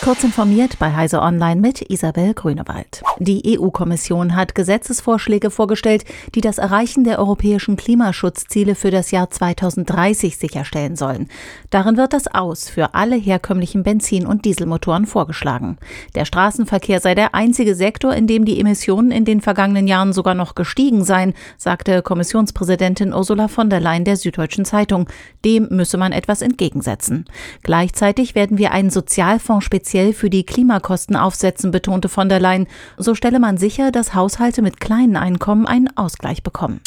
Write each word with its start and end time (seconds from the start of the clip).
Kurz 0.00 0.22
informiert 0.22 0.78
bei 0.78 0.94
Heise 0.94 1.20
Online 1.20 1.60
mit 1.60 1.90
Isabel 1.90 2.32
Grünewald. 2.32 3.02
Die 3.18 3.58
EU-Kommission 3.58 4.36
hat 4.36 4.54
Gesetzesvorschläge 4.54 5.50
vorgestellt, 5.50 6.04
die 6.36 6.40
das 6.40 6.58
Erreichen 6.58 7.02
der 7.02 7.18
europäischen 7.18 7.76
Klimaschutzziele 7.76 8.76
für 8.76 8.92
das 8.92 9.10
Jahr 9.10 9.28
2030 9.28 10.38
sicherstellen 10.38 10.94
sollen. 10.94 11.28
Darin 11.70 11.96
wird 11.96 12.12
das 12.12 12.32
Aus 12.32 12.70
für 12.70 12.94
alle 12.94 13.16
herkömmlichen 13.16 13.82
Benzin- 13.82 14.24
und 14.24 14.44
Dieselmotoren 14.44 15.04
vorgeschlagen. 15.04 15.78
Der 16.14 16.24
Straßenverkehr 16.24 17.00
sei 17.00 17.16
der 17.16 17.34
einzige 17.34 17.74
Sektor, 17.74 18.14
in 18.14 18.28
dem 18.28 18.44
die 18.44 18.60
Emissionen 18.60 19.10
in 19.10 19.24
den 19.24 19.40
vergangenen 19.40 19.88
Jahren 19.88 20.12
sogar 20.12 20.34
noch 20.34 20.54
gestiegen 20.54 21.04
seien, 21.04 21.34
sagte 21.58 22.02
Kommissionspräsidentin 22.02 23.12
Ursula 23.12 23.48
von 23.48 23.68
der 23.68 23.80
Leyen 23.80 24.04
der 24.04 24.16
Süddeutschen 24.16 24.64
Zeitung. 24.64 25.08
Dem 25.44 25.66
müsse 25.70 25.98
man 25.98 26.12
etwas 26.12 26.40
entgegensetzen. 26.40 27.24
Gleichzeitig 27.64 28.36
werden 28.36 28.58
wir 28.58 28.70
einen 28.70 28.90
Sozialfonds 28.90 29.64
speziell 29.64 29.87
speziell 29.88 30.12
für 30.12 30.28
die 30.28 30.44
Klimakosten 30.44 31.16
aufsetzen, 31.16 31.70
betonte 31.70 32.10
von 32.10 32.28
der 32.28 32.40
Leyen. 32.40 32.66
So 32.98 33.14
stelle 33.14 33.40
man 33.40 33.56
sicher, 33.56 33.90
dass 33.90 34.14
Haushalte 34.14 34.60
mit 34.60 34.80
kleinen 34.80 35.16
Einkommen 35.16 35.66
einen 35.66 35.88
Ausgleich 35.96 36.42
bekommen. 36.42 36.82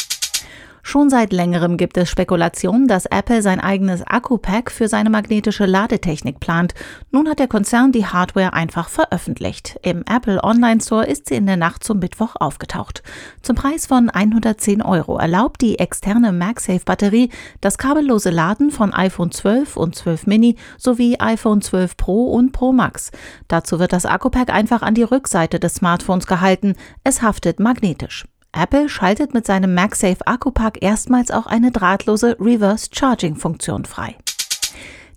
Schon 0.83 1.09
seit 1.09 1.31
längerem 1.31 1.77
gibt 1.77 1.97
es 1.97 2.09
Spekulationen, 2.09 2.87
dass 2.87 3.05
Apple 3.05 3.41
sein 3.41 3.59
eigenes 3.59 4.01
Akku-Pack 4.01 4.71
für 4.71 4.87
seine 4.87 5.09
magnetische 5.09 5.65
Ladetechnik 5.65 6.39
plant. 6.39 6.73
Nun 7.11 7.29
hat 7.29 7.39
der 7.39 7.47
Konzern 7.47 7.91
die 7.91 8.05
Hardware 8.05 8.53
einfach 8.53 8.89
veröffentlicht. 8.89 9.79
Im 9.83 10.03
Apple 10.09 10.43
Online 10.43 10.81
Store 10.81 11.05
ist 11.05 11.27
sie 11.27 11.35
in 11.35 11.45
der 11.45 11.57
Nacht 11.57 11.83
zum 11.83 11.99
Mittwoch 11.99 12.35
aufgetaucht. 12.39 13.03
Zum 13.41 13.55
Preis 13.55 13.85
von 13.85 14.09
110 14.09 14.81
Euro 14.81 15.17
erlaubt 15.17 15.61
die 15.61 15.77
externe 15.79 16.31
MagSafe-Batterie 16.31 17.29
das 17.61 17.77
kabellose 17.77 18.31
Laden 18.31 18.71
von 18.71 18.93
iPhone 18.93 19.31
12 19.31 19.77
und 19.77 19.95
12 19.95 20.27
Mini 20.27 20.55
sowie 20.77 21.17
iPhone 21.19 21.61
12 21.61 21.95
Pro 21.95 22.31
und 22.31 22.51
Pro 22.53 22.73
Max. 22.73 23.11
Dazu 23.47 23.79
wird 23.79 23.93
das 23.93 24.05
Akku-Pack 24.05 24.49
einfach 24.49 24.81
an 24.81 24.95
die 24.95 25.03
Rückseite 25.03 25.59
des 25.59 25.75
Smartphones 25.75 26.25
gehalten. 26.25 26.75
Es 27.03 27.21
haftet 27.21 27.59
magnetisch. 27.59 28.25
Apple 28.53 28.89
schaltet 28.89 29.33
mit 29.33 29.45
seinem 29.45 29.73
MagSafe 29.73 30.27
Akkupack 30.27 30.81
erstmals 30.81 31.31
auch 31.31 31.45
eine 31.45 31.71
drahtlose 31.71 32.35
Reverse 32.39 32.89
Charging 32.91 33.35
Funktion 33.35 33.85
frei. 33.85 34.17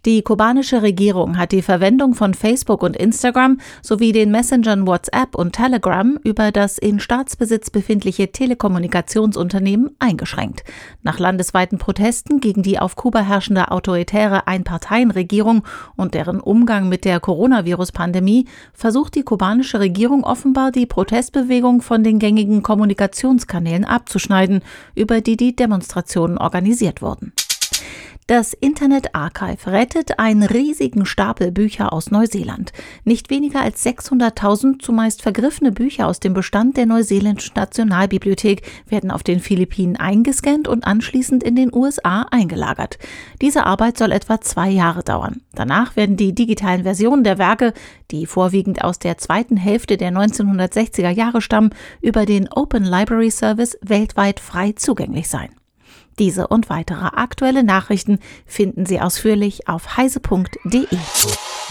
Die 0.07 0.21
kubanische 0.21 0.83
Regierung 0.83 1.39
hat 1.39 1.51
die 1.53 1.63
Verwendung 1.63 2.13
von 2.13 2.35
Facebook 2.35 2.83
und 2.83 2.95
Instagram 2.95 3.59
sowie 3.81 4.13
den 4.13 4.31
Messengern 4.31 4.87
WhatsApp 4.87 5.35
und 5.35 5.55
Telegram 5.55 6.19
über 6.23 6.53
das 6.53 6.77
in 6.77 7.01
Staatsbesitz 7.01 7.71
befindliche 7.71 8.31
Telekommunikationsunternehmen 8.31 9.97
eingeschränkt. 10.01 10.63
Nach 11.03 11.19
landesweiten 11.19 11.79
Protesten 11.79 12.41
gegen 12.41 12.63
die 12.63 12.79
auf 12.79 12.97
Kuba 12.97 13.21
herrschende 13.21 13.71
autoritäre 13.71 14.47
Einparteienregierung 14.47 15.65
und 15.97 16.13
deren 16.13 16.41
Umgang 16.41 16.91
mit 16.91 17.07
der 17.07 17.19
Coronavirus-Pandemie 17.19 18.47
versucht 18.75 19.15
die 19.15 19.23
kubanische 19.23 19.81
Regierung 19.81 20.23
offenbar 20.23 20.71
die 20.71 20.85
Protestbewegung 20.85 21.81
von 21.81 22.05
den 22.05 22.19
gängigen 22.19 22.63
Kommunikationskanälen 22.63 23.87
abzuschneiden, 23.87 24.61
über 24.95 25.23
die 25.23 25.39
die 25.39 25.57
Demonstrationen 25.57 26.37
organisiert 26.37 27.01
wurden. 27.01 27.33
Das 28.27 28.55
Internet 28.55 29.15
Archive 29.15 29.67
rettet 29.67 30.19
einen 30.19 30.45
riesigen 30.45 31.05
Stapel 31.05 31.53
Bücher 31.53 31.93
aus 31.93 32.11
Neuseeland. 32.11 32.73
Nicht 33.05 33.29
weniger 33.29 33.61
als 33.61 33.85
600.000 33.85 34.81
zumeist 34.81 35.21
vergriffene 35.21 35.73
Bücher 35.73 36.09
aus 36.09 36.21
dem 36.21 36.33
Bestand 36.33 36.79
der 36.79 36.87
neuseeländischen 36.87 37.53
Nationalbibliothek 37.55 38.63
werden 38.89 39.11
auf 39.11 39.25
den 39.25 39.41
Philippinen 39.41 39.97
eingescannt 39.97 40.69
und 40.69 40.87
anschließend 40.87 41.43
in 41.43 41.55
den 41.55 41.75
USA 41.75 42.23
eingelagert. 42.31 42.99
Diese 43.43 43.67
Arbeit 43.67 43.99
soll 43.99 44.11
etwa 44.11 44.41
zwei 44.41 44.71
Jahre 44.71 45.03
dauern. 45.03 45.43
Danach 45.55 45.95
werden 45.95 46.17
die 46.17 46.35
digitalen 46.35 46.85
Versionen 46.85 47.25
der 47.25 47.37
Werke, 47.37 47.75
die 48.11 48.25
vorwiegend 48.25 48.83
aus 48.83 48.99
der 48.99 49.19
zweiten 49.19 49.59
Hälfte 49.59 49.99
der 49.99 50.13
1960er 50.13 51.11
Jahre 51.11 51.43
stammen, 51.43 51.75
über 52.01 52.25
den 52.25 52.49
Open 52.51 52.85
Library 52.85 53.31
Service 53.31 53.77
weltweit 53.83 54.41
frei 54.41 54.73
zugänglich 54.73 55.29
sein. 55.29 55.51
Diese 56.19 56.47
und 56.47 56.71
weitere 56.71 57.07
aktuelle 57.07 57.65
Nachrichten 57.65 58.19
finden 58.47 58.87
Sie 58.87 59.01
ausführlich 59.01 59.69
auf 59.69 59.97
heise.de. 59.97 60.87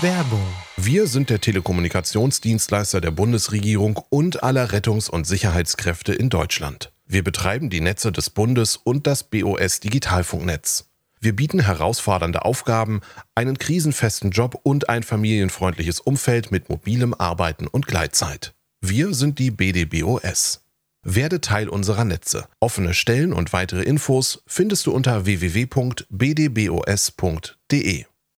Werbung. 0.02 0.46
Wir 0.78 1.08
sind 1.08 1.30
der 1.30 1.40
Telekommunikationsdienstleister 1.40 3.00
der 3.00 3.12
Bundesregierung 3.12 4.00
und 4.10 4.44
aller 4.44 4.72
Rettungs- 4.72 5.10
und 5.10 5.26
Sicherheitskräfte 5.26 6.14
in 6.14 6.30
Deutschland. 6.30 6.92
Wir 7.06 7.24
betreiben 7.24 7.70
die 7.70 7.82
Netze 7.82 8.12
des 8.12 8.30
Bundes 8.30 8.76
und 8.76 9.08
das 9.08 9.24
BOS 9.24 9.80
Digitalfunknetz. 9.82 10.90
Wir 11.20 11.34
bieten 11.34 11.62
herausfordernde 11.62 12.44
Aufgaben, 12.44 13.00
einen 13.34 13.58
krisenfesten 13.58 14.32
Job 14.32 14.60
und 14.64 14.90
ein 14.90 15.04
familienfreundliches 15.04 16.02
Umfeld 16.02 16.52
mit 16.52 16.70
mobilem 16.70 17.14
Arbeiten 17.14 17.68
und 17.68 17.88
Gleitzeit. 17.88 18.54
Wir 18.82 19.14
sind 19.14 19.40
die 19.40 19.52
BDBOS. 19.52 20.63
Werde 21.04 21.42
Teil 21.42 21.70
unserer 21.70 22.06
Netze. 22.06 22.48
Offene 22.60 22.94
Stellen 22.94 23.34
und 23.34 23.54
weitere 23.54 23.84
Infos 23.84 24.44
findest 24.48 24.86
du 24.86 24.92
unter 24.92 25.26
www.bdbos.de. 25.26 26.06